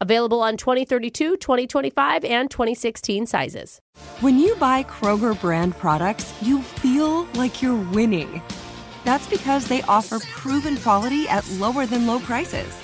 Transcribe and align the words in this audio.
Available 0.00 0.40
on 0.40 0.56
2032, 0.56 1.38
2025, 1.38 2.24
and 2.24 2.48
2016 2.48 3.26
sizes. 3.26 3.80
When 4.20 4.38
you 4.38 4.54
buy 4.56 4.84
Kroger 4.84 5.38
brand 5.40 5.76
products, 5.76 6.32
you 6.40 6.62
feel 6.62 7.24
like 7.34 7.60
you're 7.60 7.82
winning. 7.90 8.40
That's 9.04 9.26
because 9.28 9.66
they 9.66 9.82
offer 9.82 10.20
proven 10.20 10.76
quality 10.76 11.28
at 11.28 11.48
lower 11.52 11.84
than 11.84 12.06
low 12.06 12.20
prices. 12.20 12.78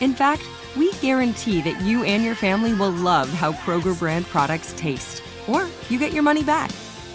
In 0.00 0.14
fact, 0.14 0.42
we 0.76 0.92
guarantee 0.94 1.62
that 1.62 1.80
you 1.80 2.04
and 2.04 2.22
your 2.22 2.36
family 2.36 2.74
will 2.74 2.90
love 2.90 3.28
how 3.30 3.52
Kroger 3.52 3.98
brand 3.98 4.26
products 4.26 4.72
taste, 4.76 5.20
or 5.48 5.66
you 5.88 5.98
get 5.98 6.12
your 6.12 6.22
money 6.22 6.44
back. 6.44 6.70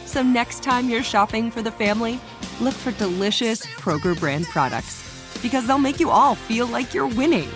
So 0.06 0.22
next 0.22 0.62
time 0.62 0.90
you're 0.90 1.04
shopping 1.04 1.52
for 1.52 1.62
the 1.62 1.72
family, 1.72 2.20
look 2.60 2.74
for 2.74 2.92
delicious 2.92 3.66
Kroger 3.66 4.20
brand 4.20 4.46
products 4.48 5.04
because 5.42 5.66
they'll 5.68 5.78
make 5.78 6.02
you 6.02 6.10
all 6.10 6.36
feel 6.36 6.68
like 6.68 6.94
you're 6.94 7.08
winning. 7.08 7.50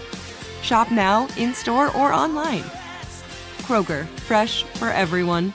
Shop 0.62 0.92
now, 0.92 1.28
in 1.38 1.54
store, 1.54 1.96
or 1.96 2.14
online. 2.14 2.64
Kroger, 3.64 4.06
fresh 4.28 4.64
for 4.64 4.90
everyone. 4.90 5.54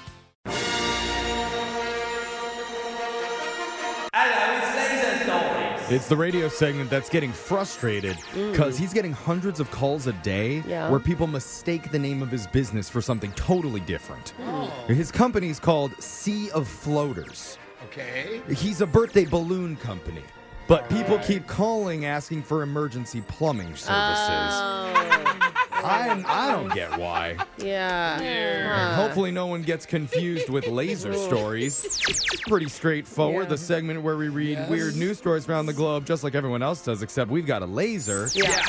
It's 4.14 4.74
making 4.74 5.28
noise. 5.28 5.90
It's 5.92 6.08
the 6.08 6.16
radio 6.16 6.48
segment 6.48 6.90
that's 6.90 7.08
getting 7.08 7.32
frustrated 7.32 8.16
mm. 8.16 8.50
because 8.50 8.76
he's 8.78 8.92
getting 8.92 9.12
hundreds 9.12 9.60
of 9.60 9.70
calls 9.70 10.06
a 10.06 10.12
day 10.14 10.62
Yeah. 10.66 10.90
where 10.90 11.00
people 11.00 11.26
mistake 11.26 11.90
the 11.90 11.98
name 11.98 12.22
of 12.22 12.30
his 12.30 12.46
business 12.48 12.88
for 12.88 13.00
something 13.00 13.32
totally 13.32 13.80
different. 13.80 14.34
Mm. 14.40 14.88
His 14.88 15.12
company's 15.12 15.60
called 15.60 15.92
Sea 16.02 16.50
of 16.50 16.66
Floaters. 16.66 17.58
Okay. 17.86 18.40
He's 18.54 18.80
a 18.80 18.86
birthday 18.86 19.24
balloon 19.24 19.76
company. 19.76 20.24
But 20.68 20.88
people 20.88 21.18
keep 21.18 21.46
calling 21.46 22.06
asking 22.06 22.42
for 22.42 22.62
emergency 22.62 23.22
plumbing 23.28 23.76
services. 23.76 23.90
Oh. 23.90 25.35
I, 25.86 26.24
I 26.48 26.52
don't 26.52 26.72
get 26.74 26.98
why. 26.98 27.36
Yeah. 27.58 28.20
And 28.20 29.00
hopefully, 29.00 29.30
no 29.30 29.46
one 29.46 29.62
gets 29.62 29.86
confused 29.86 30.48
with 30.48 30.66
laser 30.66 31.14
stories. 31.14 31.84
It's 31.84 32.40
pretty 32.42 32.68
straightforward. 32.68 33.48
The 33.48 33.58
segment 33.58 34.02
where 34.02 34.16
we 34.16 34.28
read 34.28 34.68
weird 34.68 34.96
news 34.96 35.18
stories 35.18 35.48
around 35.48 35.66
the 35.66 35.72
globe, 35.72 36.06
just 36.06 36.24
like 36.24 36.34
everyone 36.34 36.62
else 36.62 36.82
does, 36.84 37.02
except 37.02 37.30
we've 37.30 37.46
got 37.46 37.62
a 37.62 37.66
laser. 37.66 38.28
Yeah. 38.34 38.62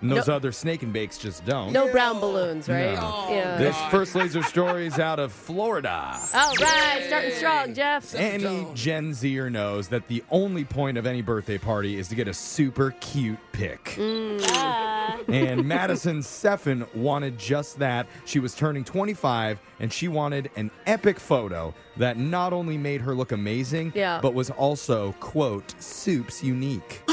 And 0.00 0.10
those 0.10 0.28
other 0.28 0.52
snake 0.52 0.82
and 0.82 0.92
bakes 0.92 1.18
just 1.18 1.44
don't. 1.44 1.72
No 1.72 1.90
brown 1.90 2.20
balloons, 2.20 2.68
right? 2.68 2.94
No. 2.94 3.00
Oh, 3.02 3.28
yeah. 3.30 3.56
This 3.56 3.76
first 3.90 4.14
laser 4.14 4.42
story 4.42 4.86
is 4.86 4.98
out 4.98 5.18
of 5.18 5.32
Florida. 5.32 6.18
All 6.34 6.54
right, 6.56 7.02
starting 7.06 7.32
strong, 7.32 7.74
Jeff. 7.74 8.14
Any 8.14 8.66
Gen 8.74 9.14
Zer 9.14 9.50
knows 9.50 9.88
that 9.88 10.08
the 10.08 10.22
only 10.30 10.64
point 10.64 10.98
of 10.98 11.06
any 11.06 11.22
birthday 11.22 11.58
party 11.58 11.98
is 11.98 12.08
to 12.08 12.14
get 12.14 12.28
a 12.28 12.34
super 12.34 12.92
cute 13.00 13.38
pic. 13.52 13.84
Mm. 13.96 14.93
And 15.28 15.64
Madison 15.66 16.18
Seffen 16.20 16.92
wanted 16.94 17.38
just 17.38 17.78
that. 17.78 18.06
She 18.24 18.38
was 18.40 18.54
turning 18.54 18.84
25 18.84 19.58
and 19.80 19.92
she 19.92 20.08
wanted 20.08 20.50
an 20.56 20.70
epic 20.86 21.18
photo 21.18 21.74
that 21.96 22.16
not 22.18 22.52
only 22.52 22.76
made 22.78 23.00
her 23.00 23.14
look 23.14 23.32
amazing, 23.32 23.92
Yeah. 23.94 24.18
but 24.20 24.34
was 24.34 24.50
also, 24.50 25.12
quote, 25.20 25.74
soups 25.80 26.42
unique. 26.42 27.02
Oh, 27.08 27.12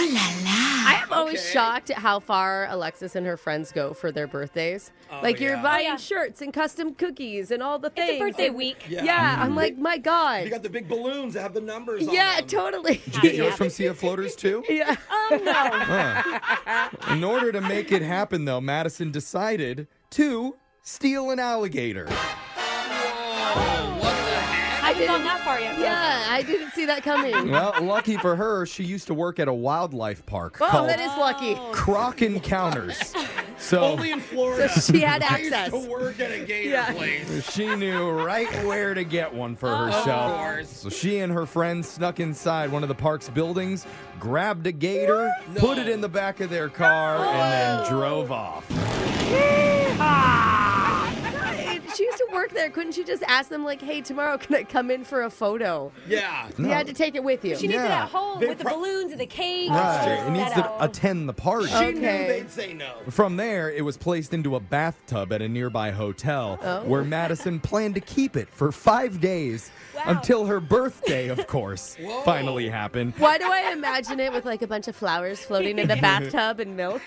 I 0.84 1.02
am 1.04 1.12
always 1.14 1.50
shocked 1.52 1.90
at 1.90 1.98
how 1.98 2.20
far 2.20 2.68
Alexis 2.70 3.16
and 3.16 3.26
her 3.26 3.38
friends 3.38 3.72
go 3.72 3.94
for 3.94 4.12
their 4.12 4.28
birthdays. 4.28 4.92
Oh, 5.12 5.20
like 5.22 5.40
you're 5.40 5.56
yeah. 5.56 5.62
buying 5.62 5.88
Oh, 5.88 5.92
yeah. 5.92 5.98
shirts 5.98 6.42
and 6.42 6.54
custom 6.54 6.94
cookies 6.96 7.52
and 7.52 7.62
all 7.64 7.80
the 7.80 7.90
things. 7.90 8.10
It's 8.10 8.22
a 8.22 8.26
birthday 8.26 8.48
and- 8.48 8.56
week. 8.56 8.86
Yeah, 8.90 9.04
Yeah. 9.04 9.36
I'm 9.40 9.48
mm-hmm. 9.50 9.58
like, 9.58 9.78
my 9.78 9.98
God. 9.98 10.44
You 10.46 10.50
got 10.50 10.64
the 10.64 10.70
big 10.70 10.88
balloons 10.88 11.34
that 11.36 11.42
have 11.42 11.54
the 11.54 11.62
numbers 11.62 12.02
on 12.02 12.08
them. 12.08 12.16
yeah, 12.16 12.42
totally. 12.42 13.02
Did 13.06 13.16
you 13.16 13.22
get 13.22 13.36
yours 13.36 13.56
from 13.56 13.70
Sea 13.70 13.88
of 13.88 13.98
Floaters 13.98 14.36
too? 14.36 14.64
yeah. 14.70 14.96
Oh 15.10 15.42
no. 15.44 15.52
Huh. 15.54 16.90
In 17.14 17.24
order 17.24 17.52
to 17.52 17.62
make 17.62 17.92
it 17.92 18.02
happen, 18.02 18.46
though, 18.46 18.62
Madison 18.62 19.12
decided 19.12 19.88
to 20.12 20.56
steal 20.82 21.30
an 21.32 21.40
alligator. 21.40 22.08
I 25.02 25.06
haven't 25.06 25.18
gone 25.18 25.24
that 25.26 25.44
far 25.46 25.60
yet. 25.60 25.80
Yeah, 25.80 26.26
I 26.30 26.42
didn't 26.44 26.72
see 26.72 26.86
that 26.86 27.04
coming. 27.04 27.50
Well, 27.52 27.74
lucky 27.82 28.18
for 28.18 28.36
her, 28.36 28.66
she 28.66 28.84
used 28.84 29.08
to 29.08 29.14
work 29.14 29.40
at 29.40 29.48
a 29.48 29.54
wildlife 29.54 30.26
park 30.26 30.58
Oh, 30.62 30.68
called 30.68 30.90
that 30.90 31.00
is 31.00 31.08
lucky. 31.18 31.56
Oh. 31.58 31.72
Croc 31.74 32.22
Encounters. 32.22 33.14
So 33.58 33.80
Only 33.80 34.12
in 34.12 34.20
Florida. 34.22 34.68
So 34.70 34.92
she 34.92 35.02
had 35.02 35.22
I 35.30 35.38
used 35.38 35.54
access. 35.54 35.84
to 35.84 35.88
work 35.88 36.20
at 36.20 36.32
a 36.32 36.40
gator 36.44 36.70
Yeah. 36.70 36.92
place. 36.94 37.48
she 37.52 37.76
knew 37.76 38.10
right 38.10 38.50
where 38.66 38.96
to 38.96 39.04
get 39.04 39.32
one 39.32 39.56
for 39.56 39.70
oh. 39.70 39.86
herself. 39.86 40.36
course. 40.36 40.68
So 40.70 40.90
she 40.90 41.20
and 41.20 41.32
her 41.32 41.46
friends 41.46 41.88
snuck 41.88 42.20
inside 42.20 42.72
one 42.72 42.82
of 42.82 42.90
the 42.90 42.96
park's 42.96 43.30
buildings, 43.30 43.86
grabbed 44.20 44.66
a 44.66 44.72
gator, 44.72 45.32
put 45.58 45.78
it 45.78 45.88
in 45.88 46.02
the 46.02 46.10
back 46.10 46.40
of 46.40 46.50
their 46.50 46.70
car, 46.70 47.18
and 47.24 47.84
then 47.84 47.88
drove 47.92 48.32
off. 48.32 48.66
She 52.32 52.36
work 52.36 52.52
there. 52.52 52.70
Couldn't 52.70 52.94
she 52.94 53.04
just 53.04 53.24
ask 53.28 53.50
them, 53.50 53.64
like, 53.66 53.82
hey, 53.82 54.02
tomorrow, 54.02 54.38
can 54.38 54.56
I 54.56 54.64
come 54.64 54.90
in 54.90 55.04
for 55.04 55.24
a 55.24 55.30
photo? 55.30 55.92
Yeah. 56.08 56.48
You 56.58 56.66
had 56.66 56.88
to 56.88 56.94
take 56.94 57.16
it 57.16 57.24
with 57.24 57.44
you. 57.44 57.56
She 57.58 57.68
needs 57.68 57.82
it 57.82 57.86
Yeah. 57.88 58.04
at 58.04 58.10
home 58.10 58.40
They 58.40 58.48
with 58.48 58.58
the 58.60 58.64
pro- 58.66 58.78
balloons 58.78 59.12
and 59.12 59.20
the 59.20 59.26
cake. 59.26 59.70
Right. 59.70 60.18
She's 60.20 60.28
It 60.28 60.32
needs 60.32 60.54
set 60.54 60.64
to 60.64 60.84
attend 60.84 61.28
the 61.28 61.34
party. 61.34 61.68
She 61.68 61.76
Okay. 61.76 61.92
knew 61.94 62.00
they'd 62.00 62.50
say 62.52 62.74
no. 62.74 62.92
From 63.10 63.36
there, 63.38 63.70
it 63.70 63.84
was 63.84 63.98
placed 63.98 64.34
into 64.34 64.56
a 64.56 64.60
bathtub 64.60 65.34
at 65.34 65.42
a 65.42 65.48
nearby 65.50 65.92
hotel 65.92 66.58
Oh. 66.64 66.82
where 66.84 67.04
Madison 67.04 67.60
planned 67.60 67.96
to 67.96 68.02
keep 68.02 68.36
it 68.38 68.48
for 68.50 68.72
five 68.72 69.20
days 69.20 69.70
Wow. 69.96 70.04
until 70.08 70.46
her 70.46 70.60
birthday, 70.62 71.28
of 71.28 71.46
course, 71.48 71.98
finally 72.26 72.70
happened. 72.70 73.14
Why 73.18 73.38
do 73.38 73.52
I 73.52 73.72
imagine 73.74 74.20
it 74.22 74.32
with 74.32 74.46
like 74.46 74.62
a 74.62 74.68
bunch 74.68 74.88
of 74.88 74.96
flowers 74.96 75.40
floating 75.42 75.78
in 75.80 75.88
the 75.90 75.96
bathtub 76.02 76.60
and 76.62 76.78
milk? 76.78 77.02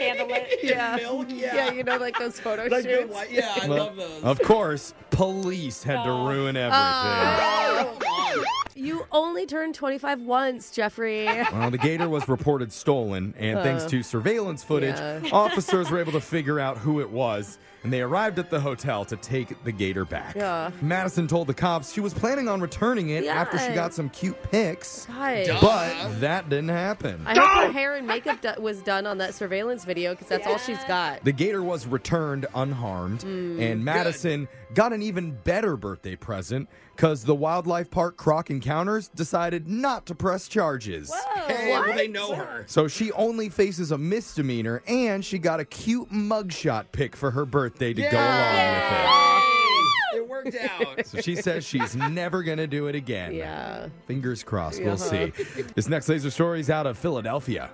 Handle 0.00 0.28
it. 0.30 0.58
Yeah. 0.62 0.96
Milk, 0.96 1.26
yeah. 1.30 1.54
Yeah, 1.54 1.72
you 1.72 1.84
know, 1.84 1.96
like 1.96 2.18
those 2.18 2.40
photo 2.40 2.62
Like 2.62 2.84
good 2.84 2.84
shoots. 3.02 3.14
white- 3.14 3.30
yeah, 3.30 3.54
I 3.62 3.68
Well, 3.68 3.78
love 3.84 3.96
those. 3.96 4.22
Of 4.24 4.40
course, 4.64 4.94
police 5.10 5.82
had 5.82 6.04
to 6.04 6.10
ruin 6.10 6.56
oh. 6.56 7.80
everything. 7.82 8.00
You 8.84 9.06
only 9.12 9.46
turned 9.46 9.74
25 9.74 10.20
once, 10.22 10.70
Jeffrey. 10.70 11.24
Well, 11.54 11.70
the 11.70 11.78
gator 11.78 12.08
was 12.08 12.28
reported 12.28 12.72
stolen, 12.72 13.32
and 13.38 13.58
thanks 13.60 13.84
to 13.86 14.02
surveillance 14.02 14.62
footage, 14.62 14.96
yeah. 14.96 15.20
officers 15.32 15.90
were 15.90 15.98
able 16.00 16.12
to 16.12 16.20
figure 16.20 16.58
out 16.60 16.76
who 16.78 17.00
it 17.00 17.08
was, 17.08 17.58
and 17.82 17.92
they 17.92 18.00
arrived 18.02 18.38
at 18.38 18.50
the 18.50 18.58
hotel 18.60 19.04
to 19.06 19.16
take 19.16 19.62
the 19.64 19.70
gator 19.72 20.04
back. 20.04 20.34
Yeah. 20.34 20.70
Madison 20.82 21.26
told 21.26 21.46
the 21.46 21.54
cops 21.54 21.92
she 21.92 22.00
was 22.00 22.12
planning 22.12 22.48
on 22.48 22.60
returning 22.60 23.10
it 23.10 23.24
after 23.26 23.58
she 23.58 23.72
got 23.72 23.94
some 23.94 24.10
cute 24.10 24.40
pics, 24.50 25.06
God. 25.06 25.58
but 25.60 26.20
that 26.20 26.48
didn't 26.48 26.68
happen. 26.68 27.22
I 27.26 27.38
hope 27.38 27.66
her 27.66 27.72
hair 27.72 27.94
and 27.94 28.06
makeup 28.06 28.40
do- 28.42 28.60
was 28.60 28.82
done 28.82 29.06
on 29.06 29.18
that 29.18 29.34
surveillance 29.34 29.84
video 29.84 30.12
because 30.12 30.28
that's 30.28 30.46
all 30.46 30.58
she's 30.58 30.82
got. 30.84 31.24
The 31.24 31.32
gator 31.32 31.62
was 31.62 31.86
returned 31.86 32.46
unharmed, 32.54 33.20
Mm. 33.20 33.60
and 33.60 33.84
Madison 33.84 34.48
got 34.74 34.92
an 34.92 35.02
even 35.02 35.32
better 35.44 35.76
birthday 35.76 36.16
present 36.16 36.68
because 36.94 37.24
the 37.24 37.34
wildlife 37.34 37.90
park 37.90 38.16
Croc 38.16 38.50
Encounters 38.50 39.08
decided 39.08 39.68
not 39.68 40.06
to 40.06 40.14
press 40.14 40.48
charges. 40.48 41.12
Hey, 41.46 41.70
well, 41.70 41.94
they 41.94 42.08
know 42.08 42.34
her. 42.34 42.64
So 42.66 42.88
she 42.88 43.12
only 43.12 43.48
faces 43.48 43.90
a 43.92 43.98
misdemeanor 43.98 44.82
and 44.86 45.24
she 45.24 45.38
got 45.38 45.60
a 45.60 45.64
cute 45.64 46.10
mugshot 46.10 46.86
pic 46.92 47.16
for 47.16 47.30
her 47.30 47.44
birthday 47.44 47.92
to 47.92 48.02
go 48.02 48.08
along 48.16 48.74
with 48.74 48.92
it. 48.92 49.24
It 50.16 50.28
worked 50.28 50.56
out. 50.56 51.06
So 51.06 51.20
she 51.20 51.34
says 51.36 51.64
she's 51.66 51.96
never 51.96 52.42
going 52.42 52.58
to 52.58 52.66
do 52.68 52.86
it 52.86 52.94
again. 52.94 53.34
Yeah. 53.34 53.88
Fingers 54.06 54.44
crossed. 54.44 54.82
We'll 54.82 54.96
see. 54.96 55.32
This 55.74 55.88
next 55.88 56.08
laser 56.08 56.30
story 56.30 56.60
is 56.60 56.70
out 56.70 56.86
of 56.86 56.96
Philadelphia. 56.96 57.70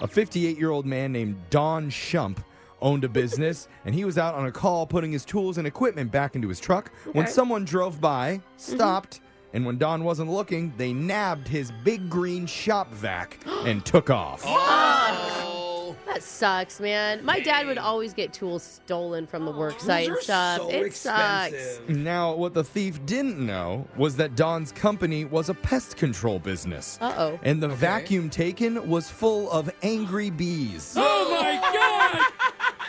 A 0.00 0.08
58 0.08 0.58
year 0.58 0.70
old 0.70 0.86
man 0.86 1.12
named 1.12 1.36
Don 1.50 1.88
Shump 1.90 2.38
owned 2.82 3.04
a 3.04 3.08
business 3.08 3.68
and 3.84 3.94
he 3.94 4.04
was 4.04 4.18
out 4.18 4.34
on 4.34 4.46
a 4.46 4.52
call 4.52 4.86
putting 4.86 5.12
his 5.12 5.24
tools 5.24 5.58
and 5.58 5.66
equipment 5.66 6.10
back 6.10 6.34
into 6.34 6.48
his 6.48 6.60
truck 6.60 6.90
when 7.12 7.24
Okay. 7.24 7.32
someone 7.32 7.64
drove 7.64 8.00
by, 8.00 8.40
stopped, 8.56 9.20
and 9.52 9.66
when 9.66 9.78
Don 9.78 10.04
wasn't 10.04 10.30
looking, 10.30 10.72
they 10.76 10.92
nabbed 10.92 11.48
his 11.48 11.72
big 11.84 12.08
green 12.08 12.46
shop 12.46 12.90
vac 12.92 13.38
and 13.66 13.84
took 13.84 14.08
off. 14.10 14.42
Oh, 14.46 15.96
That 16.06 16.22
sucks, 16.22 16.80
man. 16.80 17.24
My 17.24 17.40
dad 17.40 17.66
would 17.66 17.78
always 17.78 18.12
get 18.14 18.32
tools 18.32 18.62
stolen 18.62 19.26
from 19.26 19.44
the 19.44 19.50
work 19.52 19.78
site 19.80 20.08
and 20.08 20.16
stuff. 20.18 20.58
so 20.58 20.68
it 20.70 20.92
sucks. 20.94 21.80
Now, 21.88 22.34
what 22.34 22.52
the 22.54 22.62
thief 22.64 23.04
didn't 23.06 23.38
know 23.44 23.86
was 23.96 24.16
that 24.16 24.34
Don's 24.36 24.72
company 24.72 25.24
was 25.24 25.48
a 25.48 25.54
pest 25.54 25.96
control 25.96 26.38
business. 26.38 26.98
Uh 27.00 27.14
oh. 27.16 27.40
And 27.42 27.62
the 27.62 27.68
vacuum 27.68 28.28
taken 28.30 28.88
was 28.88 29.08
full 29.10 29.50
of 29.50 29.70
angry 29.82 30.30
bees. 30.30 30.94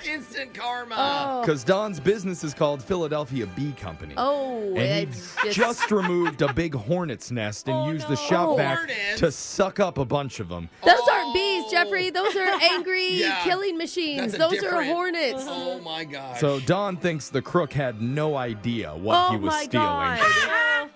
Instant 0.07 0.53
karma. 0.53 0.95
Oh. 0.98 1.42
Because 1.42 1.63
Don's 1.63 2.00
business 2.00 2.44
is 2.44 2.53
called 2.53 2.83
Philadelphia 2.83 3.45
Bee 3.56 3.71
Company. 3.74 4.13
Oh, 4.18 4.68
and 4.75 5.09
it's 5.09 5.36
he 5.42 5.50
just, 5.51 5.57
just 5.81 5.92
removed 5.92 6.42
a 6.42 6.51
big 6.53 6.74
hornet's 6.74 7.31
nest 7.31 7.68
and 7.68 7.77
oh, 7.77 7.92
used 7.92 8.07
the 8.07 8.15
shop 8.15 8.50
Oh. 8.50 8.56
vac 8.57 8.77
Hornets? 8.77 9.19
to 9.19 9.31
suck 9.31 9.80
up 9.80 9.98
a 9.98 10.06
bunch 10.06 10.39
of 10.39 10.50
them. 10.50 10.69
Those 10.83 11.00
aren't 11.31 11.63
bees, 11.63 11.72
Jeffrey. 11.72 12.10
Those 12.10 12.36
are 12.36 12.60
angry 12.72 13.13
Yeah. 13.13 13.44
killing 13.44 13.78
machines. 13.78 14.33
That's 14.33 14.36
a 14.36 14.38
Those 14.38 14.63
are 14.63 14.83
hornets. 14.83 15.44
Oh 15.48 15.80
my 15.81 16.04
god. 16.04 16.38
So 16.38 16.60
Don 16.62 16.98
thinks 16.98 17.30
the 17.30 17.42
crook 17.42 17.74
had 17.74 18.01
no 18.01 18.36
idea 18.36 18.95
what 18.95 19.18
oh 19.18 19.31
he 19.31 19.38
was 19.38 19.54
my 19.54 19.63
stealing. 19.63 19.88
god. 19.88 20.19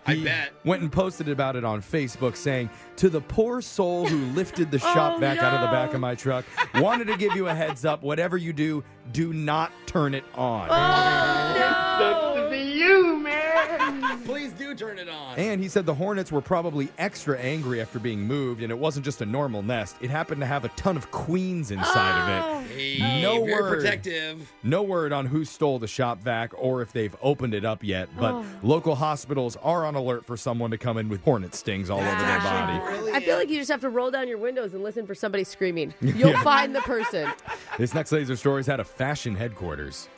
I 0.08 0.16
bet. 0.24 0.52
Went 0.64 0.84
and 0.84 0.92
posted 0.92 1.30
about 1.30 1.56
it 1.56 1.64
on 1.64 1.82
Facebook 1.82 2.36
saying, 2.36 2.70
To 2.98 3.10
the 3.10 3.22
poor 3.22 3.60
soul 3.62 4.06
who 4.08 4.18
lifted 4.36 4.70
the 4.70 4.78
oh, 4.84 4.94
shop 4.94 5.14
Oh, 5.16 5.20
vac 5.20 5.40
out 5.40 5.56
of 5.56 5.62
the 5.62 5.68
back 5.68 5.94
of 5.96 6.00
my 6.00 6.14
truck, 6.14 6.46
wanted 6.76 7.08
to 7.08 7.18
give 7.18 7.36
you 7.36 7.48
a 7.48 7.54
heads 7.56 7.86
up. 7.86 8.04
Whatever 8.04 8.38
you 8.38 8.54
do, 8.54 8.84
do 9.14 9.34
not 9.34 9.72
turn 9.88 10.14
it 10.14 10.24
on. 10.36 10.68
Oh, 10.70 12.46
Please 12.50 12.80
do 12.80 13.18
turn 14.78 15.00
it 15.00 15.10
on. 15.10 15.38
And 15.38 15.62
he 15.62 15.68
said 15.70 15.86
the 15.86 15.94
hornets 15.96 16.32
were 16.32 16.42
probably 16.42 16.90
extra 16.98 17.38
angry 17.40 17.82
after 17.82 18.00
being 18.00 18.22
moved, 18.22 18.62
and 18.62 18.72
it 18.72 18.78
wasn't 18.78 19.06
just 19.06 19.22
a 19.22 19.26
normal 19.26 19.62
nest. 19.62 19.96
It 20.02 20.10
happened 20.10 20.42
to 20.42 20.48
have 20.48 20.66
a 20.66 20.70
ton 20.70 20.98
of 20.98 21.12
queens 21.12 21.72
inside 21.72 22.22
of 22.22 22.30
it. 22.30 22.42
Oh. 22.46 22.76
Hey, 22.76 23.22
No 23.22 23.46
very 23.46 23.54
word. 23.62 23.78
protective. 23.80 24.52
No 24.64 24.82
word 24.84 25.14
on 25.14 25.26
who 25.28 25.46
stole 25.46 25.80
the 25.80 25.88
shop 25.88 26.20
vac 26.22 26.52
or 26.58 26.82
if 26.82 26.92
they've 26.92 27.16
opened 27.22 27.54
it 27.54 27.64
up 27.64 27.84
yet, 27.84 28.10
but 28.20 28.44
local 28.64 28.96
hospitals 28.96 29.56
are 29.58 29.86
on 29.86 29.96
alert 29.96 30.26
for 30.26 30.36
someone 30.36 30.72
to 30.72 30.78
come 30.78 30.98
in 30.98 31.08
with 31.10 31.22
hornet 31.24 31.54
stings 31.56 31.90
all 31.90 32.00
over 32.00 32.06
their 32.24 32.40
body. 32.40 32.80
really 32.98 33.12
I 33.12 33.20
feel 33.20 33.38
like 33.38 33.50
you 33.50 33.58
just 33.60 33.72
have 33.72 33.82
to 33.82 33.90
roll 33.90 34.10
down 34.12 34.28
your 34.28 34.38
windows 34.40 34.74
and 34.74 34.84
listen 34.84 35.06
for 35.06 35.16
somebody 35.16 35.44
screaming. 35.44 35.94
You'll 36.02 36.38
find 36.44 36.76
the 36.76 36.82
person. 36.82 37.32
This 37.78 37.94
next 37.94 38.12
laser 38.12 38.36
story 38.36 38.62
is 38.62 38.70
out 38.70 38.80
of 38.80 38.88
fashion 38.88 39.36
headquarters. 39.36 40.10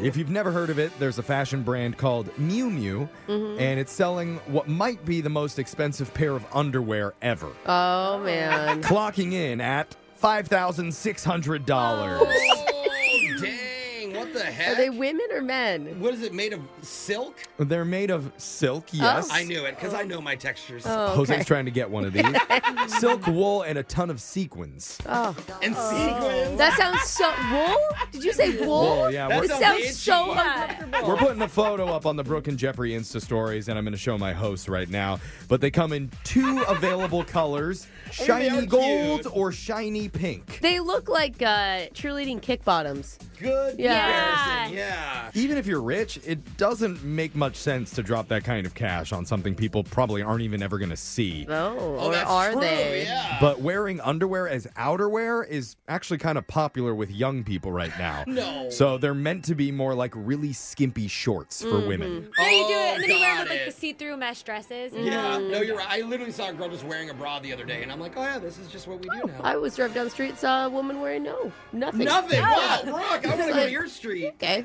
If 0.00 0.16
you've 0.16 0.30
never 0.30 0.52
heard 0.52 0.70
of 0.70 0.78
it, 0.78 0.92
there's 1.00 1.18
a 1.18 1.22
fashion 1.22 1.62
brand 1.62 1.98
called 1.98 2.28
Miu 2.36 2.70
Miu, 2.70 3.08
mm-hmm. 3.26 3.60
and 3.60 3.80
it's 3.80 3.90
selling 3.92 4.36
what 4.46 4.68
might 4.68 5.04
be 5.04 5.20
the 5.20 5.28
most 5.30 5.58
expensive 5.58 6.14
pair 6.14 6.36
of 6.36 6.46
underwear 6.54 7.14
ever, 7.20 7.50
Oh 7.66 8.20
man. 8.20 8.80
clocking 8.82 9.32
in 9.32 9.60
at 9.60 9.96
$5,600. 10.22 11.68
Oh, 11.70 13.40
dang. 13.40 14.14
What 14.14 14.32
the 14.32 14.44
heck? 14.44 14.76
Are 14.77 14.77
they 14.90 14.96
women 14.98 15.26
or 15.32 15.42
men? 15.42 16.00
what 16.00 16.14
is 16.14 16.22
it 16.22 16.32
made 16.32 16.52
of? 16.52 16.60
Silk? 16.82 17.36
They're 17.58 17.84
made 17.84 18.10
of 18.10 18.30
silk, 18.36 18.86
yes. 18.92 19.28
I 19.32 19.44
knew 19.44 19.64
it 19.64 19.74
because 19.76 19.94
I 19.94 20.02
know 20.02 20.20
my 20.20 20.34
textures. 20.36 20.84
Oh, 20.86 21.14
Jose's 21.14 21.44
trying 21.46 21.64
to 21.64 21.70
get 21.70 21.90
one 21.90 22.04
of 22.04 22.12
these. 22.12 22.24
silk, 22.98 23.26
wool, 23.26 23.62
and 23.62 23.78
a 23.78 23.82
ton 23.82 24.10
of 24.10 24.20
sequins. 24.20 24.98
Oh, 25.06 25.34
and 25.62 25.74
sequins. 25.74 26.58
that 26.58 26.74
sounds 26.76 27.02
so. 27.02 27.28
Wool? 27.52 27.76
Did 28.12 28.24
you 28.24 28.32
say 28.32 28.58
wool? 28.64 28.68
Wool, 28.96 29.10
yeah. 29.10 29.28
That 29.28 29.40
We're, 29.40 29.48
sounds 29.48 29.60
sounds 29.60 29.80
itchy. 29.80 29.92
so 29.92 30.26
Yeah. 30.34 30.70
uncomfortable. 30.70 31.08
we're 31.08 31.16
putting 31.16 31.42
a 31.42 31.48
photo 31.48 31.86
up 31.86 32.06
on 32.06 32.16
the 32.16 32.24
Brooke 32.24 32.48
and 32.48 32.58
Jeffrey 32.58 32.90
Insta 32.92 33.20
stories, 33.20 33.68
and 33.68 33.78
I'm 33.78 33.84
going 33.84 33.92
to 33.92 33.98
show 33.98 34.16
my 34.18 34.32
hosts 34.32 34.68
right 34.68 34.88
now. 34.88 35.18
But 35.48 35.60
they 35.60 35.70
come 35.70 35.92
in 35.92 36.10
two 36.24 36.62
available 36.68 37.24
colors 37.24 37.86
they 38.18 38.24
shiny 38.26 38.66
gold 38.66 39.22
cute. 39.22 39.36
or 39.36 39.52
shiny 39.52 40.08
pink. 40.08 40.60
They 40.60 40.80
look 40.80 41.08
like 41.08 41.42
uh, 41.42 41.88
cheerleading 41.94 42.40
kick 42.40 42.64
bottoms. 42.64 43.18
Good 43.38 43.78
Yeah. 43.78 44.64
comparison. 44.66 44.77
Yeah. 44.78 45.30
Even 45.34 45.56
if 45.58 45.66
you're 45.66 45.82
rich, 45.82 46.18
it 46.24 46.56
doesn't 46.56 47.02
make 47.04 47.34
much 47.34 47.56
sense 47.56 47.90
to 47.92 48.02
drop 48.02 48.28
that 48.28 48.44
kind 48.44 48.66
of 48.66 48.74
cash 48.74 49.12
on 49.12 49.26
something 49.26 49.54
people 49.54 49.84
probably 49.84 50.22
aren't 50.22 50.42
even 50.42 50.62
ever 50.62 50.78
going 50.78 50.90
to 50.90 50.96
see. 50.96 51.46
Oh, 51.48 51.76
Oh, 51.78 52.06
or 52.08 52.12
that's 52.12 52.30
are 52.30 52.52
true. 52.52 52.60
they? 52.60 53.04
Yeah. 53.04 53.38
But 53.40 53.60
wearing 53.60 54.00
underwear 54.00 54.48
as 54.48 54.66
outerwear 54.76 55.46
is 55.48 55.76
actually 55.88 56.18
kind 56.18 56.38
of 56.38 56.46
popular 56.46 56.94
with 56.94 57.10
young 57.10 57.44
people 57.44 57.72
right 57.72 57.92
now. 57.98 58.24
No. 58.26 58.70
So 58.70 58.98
they're 58.98 59.14
meant 59.14 59.44
to 59.46 59.54
be 59.54 59.70
more 59.72 59.94
like 59.94 60.12
really 60.14 60.52
skimpy 60.52 61.08
shorts 61.08 61.62
for 61.62 61.68
Mm-hmm. 61.78 61.88
women. 61.88 62.30
Yeah, 62.38 62.50
you 62.50 62.66
do 62.66 62.72
it, 62.74 62.94
and 62.94 63.02
then 63.02 63.10
you 63.10 63.20
wear 63.20 63.34
got 63.36 63.42
with 63.48 63.50
like 63.50 63.64
the 63.66 63.72
see-through 63.72 64.16
mesh 64.16 64.42
dresses. 64.42 64.92
and- 64.92 65.04
Yeah, 65.04 65.38
no, 65.38 65.60
you're 65.60 65.76
right. 65.76 65.86
I 65.88 66.00
literally 66.02 66.32
saw 66.32 66.48
a 66.48 66.52
girl 66.52 66.68
just 66.68 66.84
wearing 66.84 67.10
a 67.10 67.14
bra 67.14 67.38
the 67.40 67.52
other 67.52 67.64
day, 67.64 67.82
and 67.82 67.90
I'm 67.92 68.00
like, 68.00 68.16
oh 68.16 68.22
yeah, 68.22 68.38
this 68.38 68.58
is 68.58 68.68
just 68.68 68.86
what 68.86 69.00
we 69.00 69.08
do 69.08 69.26
now. 69.26 69.40
I 69.42 69.56
was 69.56 69.76
driving 69.76 69.94
down 69.94 70.04
the 70.04 70.10
street, 70.10 70.36
saw 70.38 70.66
a 70.66 70.70
woman 70.70 71.00
wearing 71.00 71.22
no, 71.22 71.52
nothing. 71.72 72.04
Nothing. 72.04 72.40
Wow, 72.40 72.80
Brooke, 72.84 72.96
I 72.96 73.00
want 73.00 73.22
to 73.22 73.28
go 73.54 73.64
to 73.64 73.70
your 73.70 73.86
street. 73.88 74.26
Okay. 74.34 74.64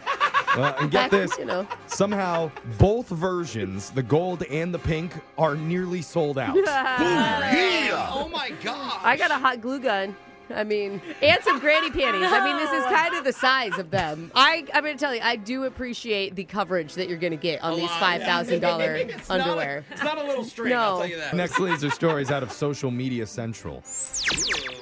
Well, 0.55 0.65
uh, 0.65 0.75
and 0.81 0.91
get 0.91 1.09
Back, 1.09 1.11
this 1.11 1.37
you 1.37 1.45
know. 1.45 1.67
somehow 1.87 2.51
both 2.77 3.07
versions, 3.09 3.89
the 3.91 4.03
gold 4.03 4.43
and 4.43 4.73
the 4.73 4.79
pink, 4.79 5.13
are 5.37 5.55
nearly 5.55 6.01
sold 6.01 6.37
out. 6.37 6.55
Yeah. 6.65 8.09
Oh 8.11 8.27
my 8.27 8.51
god. 8.63 8.99
I 9.03 9.15
got 9.17 9.31
a 9.31 9.35
hot 9.35 9.61
glue 9.61 9.79
gun. 9.79 10.15
I 10.49 10.63
mean, 10.63 11.01
and 11.21 11.43
some 11.43 11.59
granny 11.59 11.89
panties. 11.89 12.29
I 12.31 12.43
mean, 12.45 12.57
this 12.57 12.71
is 12.71 12.83
kind 12.85 13.15
of 13.15 13.23
the 13.23 13.33
size 13.33 13.77
of 13.77 13.91
them. 13.91 14.31
I, 14.35 14.65
I'm 14.73 14.83
going 14.83 14.95
to 14.97 14.99
tell 14.99 15.13
you, 15.15 15.21
I 15.23 15.35
do 15.35 15.63
appreciate 15.63 16.35
the 16.35 16.43
coverage 16.43 16.95
that 16.95 17.07
you're 17.09 17.17
going 17.17 17.31
to 17.31 17.37
get 17.37 17.61
on 17.63 17.73
A 17.73 17.75
these 17.75 17.89
lot, 17.89 17.99
five 17.99 18.23
thousand 18.23 18.59
dollar 18.59 18.97
yeah. 18.97 19.03
It's 19.17 19.29
not 19.29 19.39
a- 19.39 19.43
underwear. 19.43 19.85
it's 19.91 20.03
not 20.03 20.17
a 20.17 20.23
little 20.23 20.43
string, 20.43 20.73
I'll 20.73 20.95
No. 20.95 21.01
tell 21.01 21.09
you 21.09 21.17
that. 21.17 21.33
Next 21.33 21.59
laser 21.59 21.89
story 21.89 22.21
is 22.23 22.31
out 22.31 22.43
of 22.43 22.51
Social 22.51 22.91
Media 22.91 23.25
Central. 23.25 23.81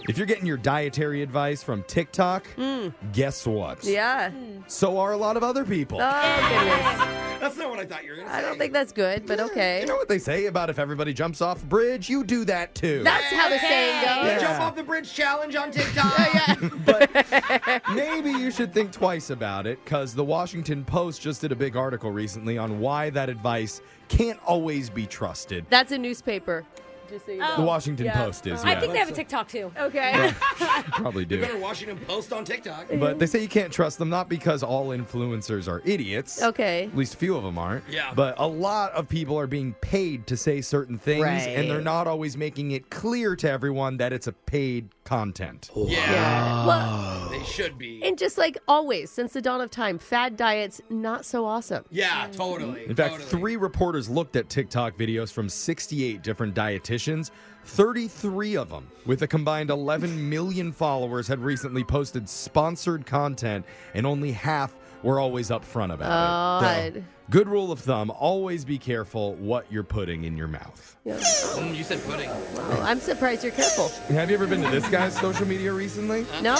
If 0.09 0.17
you're 0.17 0.27
getting 0.27 0.45
your 0.47 0.57
dietary 0.57 1.21
advice 1.21 1.61
from 1.63 1.83
TikTok, 1.83 2.47
mm. 2.57 2.93
guess 3.13 3.45
what? 3.45 3.83
Yeah. 3.83 4.31
So 4.67 4.97
are 4.97 5.11
a 5.11 5.17
lot 5.17 5.37
of 5.37 5.43
other 5.43 5.63
people. 5.63 5.99
Oh 6.01 6.49
goodness. 6.49 7.30
That's 7.41 7.57
not 7.57 7.71
what 7.71 7.79
I 7.79 7.85
thought 7.85 8.03
you 8.03 8.11
were 8.11 8.17
going 8.17 8.27
to 8.27 8.33
say. 8.33 8.39
I 8.39 8.41
don't 8.41 8.57
think 8.59 8.71
that's 8.71 8.91
good, 8.91 9.25
but 9.25 9.39
okay. 9.39 9.81
You 9.81 9.87
know 9.87 9.95
what 9.95 10.07
they 10.07 10.19
say 10.19 10.45
about 10.45 10.69
if 10.69 10.77
everybody 10.77 11.11
jumps 11.13 11.41
off 11.41 11.63
a 11.63 11.65
bridge, 11.65 12.07
you 12.07 12.23
do 12.23 12.45
that 12.45 12.75
too. 12.75 13.01
That's 13.03 13.25
how 13.33 13.49
the 13.49 13.57
saying 13.59 14.05
goes. 14.05 14.25
Yeah. 14.25 14.39
Jump 14.39 14.61
off 14.61 14.75
the 14.75 14.83
bridge 14.83 15.11
challenge 15.11 15.55
on 15.55 15.71
TikTok. 15.71 16.13
yeah, 16.33 16.55
But 16.85 17.81
maybe 17.95 18.29
you 18.29 18.51
should 18.51 18.73
think 18.73 18.91
twice 18.91 19.31
about 19.31 19.65
it 19.65 19.83
because 19.83 20.13
the 20.13 20.23
Washington 20.23 20.85
Post 20.85 21.21
just 21.21 21.41
did 21.41 21.51
a 21.51 21.55
big 21.55 21.75
article 21.75 22.11
recently 22.11 22.57
on 22.59 22.79
why 22.79 23.09
that 23.09 23.27
advice 23.27 23.81
can't 24.07 24.39
always 24.45 24.89
be 24.89 25.07
trusted. 25.07 25.65
That's 25.69 25.91
a 25.91 25.97
newspaper. 25.97 26.63
Just 27.11 27.25
so 27.25 27.31
you 27.33 27.39
know. 27.39 27.57
The 27.57 27.63
Washington 27.63 28.05
Yeah. 28.05 28.23
Post 28.23 28.47
is, 28.47 28.63
I 28.63 28.71
yeah. 28.71 28.79
think 28.79 28.93
they 28.93 28.99
have 28.99 29.09
a 29.09 29.13
TikTok 29.13 29.47
too. 29.47 29.71
Okay. 29.77 30.33
probably 30.91 31.25
do. 31.25 31.41
Better 31.41 31.57
Washington 31.57 31.99
Post 32.07 32.31
on 32.33 32.45
TikTok. 32.45 32.87
But 32.99 33.19
they 33.19 33.25
say 33.25 33.41
you 33.41 33.47
can't 33.47 33.71
trust 33.71 33.97
them, 33.99 34.09
not 34.09 34.29
because 34.29 34.63
all 34.63 34.87
influencers 34.87 35.67
are 35.67 35.81
idiots. 35.85 36.41
Okay. 36.41 36.85
At 36.85 36.95
least 36.95 37.13
a 37.15 37.17
few 37.17 37.35
of 37.35 37.43
them 37.43 37.57
aren't. 37.57 37.83
Yeah. 37.89 38.13
But 38.15 38.35
a 38.39 38.47
lot 38.47 38.91
of 38.93 39.07
people 39.09 39.37
are 39.37 39.47
being 39.47 39.73
paid 39.81 40.25
to 40.27 40.37
say 40.37 40.61
certain 40.61 40.97
things, 40.97 41.25
and 41.25 41.69
they're 41.69 41.81
not 41.81 42.07
always 42.07 42.37
making 42.37 42.71
it 42.71 42.89
clear 42.89 43.35
to 43.35 43.49
everyone 43.49 43.97
that 43.97 44.13
it's 44.13 44.27
a 44.27 44.31
paid 44.33 44.89
content. 45.03 45.69
Yeah. 45.75 46.11
Yeah. 46.11 46.65
Well, 46.65 47.30
They 47.41 47.47
should 47.47 47.77
be. 47.77 48.03
and 48.03 48.17
just 48.17 48.37
like 48.37 48.57
always, 48.67 49.09
since 49.09 49.33
the 49.33 49.41
dawn 49.41 49.61
of 49.61 49.71
time, 49.71 49.97
fad 49.97 50.37
diets 50.37 50.81
not 50.89 51.25
so 51.25 51.45
awesome. 51.45 51.85
yeah, 51.89 52.27
totally. 52.31 52.85
In 52.85 52.95
fact, 52.95 53.13
totally. 53.13 53.29
three 53.29 53.55
reporters 53.55 54.09
looked 54.09 54.35
at 54.35 54.49
TikTok 54.49 54.97
videos 54.97 55.31
from 55.31 55.49
68 55.49 56.21
different 56.21 56.53
dietitians. 56.55 57.31
33 57.63 58.57
of 58.57 58.69
them, 58.69 58.87
with 59.05 59.21
a 59.21 59.27
combined 59.27 59.69
11 59.69 60.29
million 60.29 60.71
followers, 60.71 61.27
had 61.27 61.39
recently 61.39 61.83
posted 61.83 62.27
sponsored 62.27 63.05
content, 63.05 63.65
and 63.93 64.05
only 64.05 64.31
half 64.31 64.75
were 65.03 65.19
always 65.19 65.49
upfront 65.49 65.93
about 65.93 66.93
it. 66.93 66.93
God. 66.93 67.03
Good 67.29 67.47
rule 67.47 67.71
of 67.71 67.79
thumb 67.79 68.11
always 68.11 68.65
be 68.65 68.77
careful 68.77 69.35
what 69.35 69.65
you're 69.71 69.83
putting 69.83 70.25
in 70.25 70.35
your 70.35 70.47
mouth. 70.47 70.97
Mm, 71.05 71.75
you 71.75 71.83
said 71.83 72.03
pudding. 72.03 72.29
Well, 72.55 72.81
I'm 72.81 72.99
surprised 72.99 73.43
you're 73.43 73.53
careful. 73.53 73.87
Have 74.13 74.29
you 74.29 74.35
ever 74.35 74.45
been 74.45 74.61
to 74.61 74.69
this 74.69 74.87
guy's 74.89 75.17
social 75.17 75.47
media 75.47 75.71
recently? 75.71 76.25
No. 76.41 76.55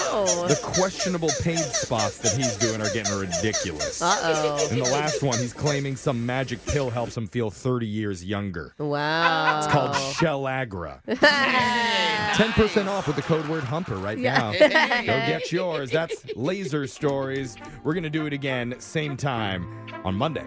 The 0.48 0.58
questionable 0.62 1.28
paid 1.42 1.58
spots 1.58 2.18
that 2.18 2.32
he's 2.32 2.56
doing 2.56 2.80
are 2.80 2.90
getting 2.92 3.14
ridiculous. 3.16 4.00
Uh 4.00 4.16
oh. 4.22 4.68
In 4.70 4.78
the 4.78 4.84
last 4.84 5.22
one, 5.22 5.38
he's 5.38 5.52
claiming 5.52 5.94
some 5.94 6.24
magic 6.24 6.64
pill 6.66 6.90
helps 6.90 7.16
him 7.16 7.26
feel 7.26 7.50
30 7.50 7.86
years 7.86 8.24
younger. 8.24 8.74
Wow. 8.78 9.58
It's 9.58 9.66
called 9.68 9.92
Shellagra. 9.92 11.02
10% 11.06 12.86
off 12.88 13.06
with 13.06 13.16
the 13.16 13.22
code 13.22 13.46
word 13.46 13.64
humper 13.64 13.96
right 13.96 14.18
now. 14.18 14.52
Go 14.52 14.58
get 14.66 15.52
yours. 15.52 15.90
That's 15.90 16.24
Laser 16.34 16.86
Stories. 16.86 17.56
We're 17.84 17.94
going 17.94 18.02
to 18.04 18.10
do 18.10 18.26
it 18.26 18.32
again, 18.32 18.74
same 18.78 19.16
time 19.16 19.86
on 20.04 20.14
Monday. 20.16 20.46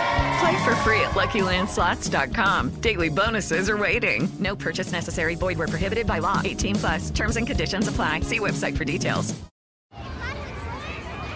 Play 0.39 0.63
for 0.63 0.75
free 0.77 1.01
at 1.01 1.11
LuckyLandSlots.com. 1.11 2.69
Daily 2.81 3.09
bonuses 3.09 3.69
are 3.69 3.77
waiting. 3.77 4.29
No 4.39 4.55
purchase 4.55 4.91
necessary. 4.91 5.35
Void 5.35 5.57
were 5.57 5.67
prohibited 5.67 6.07
by 6.07 6.19
law. 6.19 6.41
18 6.43 6.75
plus. 6.75 7.09
Terms 7.09 7.35
and 7.37 7.45
conditions 7.45 7.87
apply. 7.87 8.21
See 8.21 8.39
website 8.39 8.77
for 8.77 8.85
details. 8.85 9.33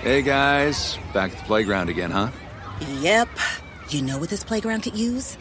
Hey 0.02 0.22
guys, 0.22 1.00
back 1.16 1.32
at 1.32 1.38
the 1.40 1.44
playground 1.46 1.90
again, 1.90 2.12
huh? 2.12 2.30
Yep. 3.00 3.28
You 3.90 4.04
know 4.04 4.20
what 4.20 4.30
this 4.30 4.44
playground 4.44 4.82
could 4.82 4.96
use? 4.96 5.36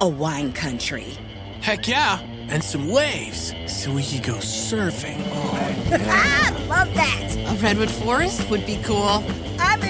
A 0.00 0.08
wine 0.08 0.52
country. 0.52 1.16
Heck 1.60 1.86
yeah, 1.86 2.18
and 2.48 2.64
some 2.64 2.88
waves 2.88 3.54
so 3.68 3.92
we 3.94 4.02
could 4.02 4.24
go 4.24 4.34
surfing. 4.38 5.22
oh 5.30 5.76
ah, 6.08 6.66
love 6.68 6.92
that. 6.94 7.36
A 7.36 7.62
redwood 7.62 7.90
forest 7.90 8.50
would 8.50 8.66
be 8.66 8.80
cool. 8.82 9.22
I'm 9.60 9.80
in. 9.82 9.89